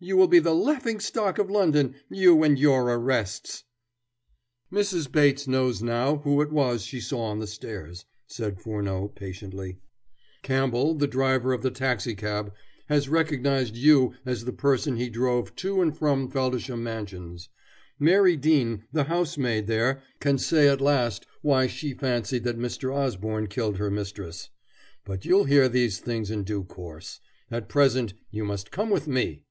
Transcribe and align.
You 0.00 0.18
will 0.18 0.28
be 0.28 0.38
the 0.38 0.52
laughing 0.54 1.00
stock 1.00 1.38
of 1.38 1.50
London, 1.50 1.94
you 2.10 2.42
and 2.42 2.58
your 2.58 2.82
arrests." 2.90 3.64
"Mrs. 4.70 5.10
Bates 5.10 5.48
knows 5.48 5.82
now 5.82 6.18
who 6.18 6.42
it 6.42 6.52
was 6.52 6.82
she 6.84 7.00
saw 7.00 7.22
on 7.22 7.38
the 7.38 7.46
stairs," 7.46 8.04
said 8.26 8.60
Furneaux 8.60 9.08
patiently. 9.08 9.78
"Campbell, 10.42 10.94
the 10.94 11.06
driver 11.06 11.54
of 11.54 11.62
the 11.62 11.70
taxicab, 11.70 12.52
has 12.90 13.08
recognized 13.08 13.76
you 13.76 14.12
as 14.26 14.44
the 14.44 14.52
person 14.52 14.96
he 14.96 15.08
drove 15.08 15.56
to 15.56 15.80
and 15.80 15.96
from 15.96 16.28
Feldisham 16.30 16.82
Mansions. 16.84 17.48
Mary 17.98 18.36
Dean, 18.36 18.84
the 18.92 19.04
housemaid 19.04 19.66
there, 19.68 20.02
can 20.20 20.36
say 20.36 20.68
at 20.68 20.82
last 20.82 21.24
why 21.40 21.66
she 21.66 21.94
fancied 21.94 22.44
that 22.44 22.58
Mr. 22.58 22.94
Osborne 22.94 23.46
killed 23.46 23.78
her 23.78 23.90
mistress. 23.90 24.50
But 25.06 25.24
you'll 25.24 25.44
hear 25.44 25.66
these 25.66 25.98
things 25.98 26.30
in 26.30 26.44
due 26.44 26.64
course. 26.64 27.20
At 27.50 27.70
present 27.70 28.12
you 28.30 28.44
must 28.44 28.70
come 28.70 28.90
with 28.90 29.08
me." 29.08 29.46